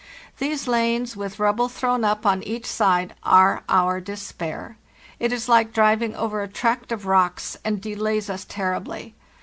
These 0.39 0.67
lanes, 0.67 1.15
with 1.15 1.37
rubble 1.37 1.69
thrown 1.69 2.03
up 2.03 2.25
on 2.25 2.41
each 2.41 2.65
side, 2.65 3.13
are 3.21 3.61
our 3.69 3.99
despair. 4.01 4.79
It 5.19 5.31
is 5.31 5.45
lke 5.45 5.71
driving 5.73 6.15
over 6.15 6.41
a 6.41 6.47
tract 6.47 6.91
of 6.91 7.05
rocks, 7.05 7.55
and 7.63 7.79
delays 7.79 8.27
us 8.27 8.43
terribly. 8.43 9.13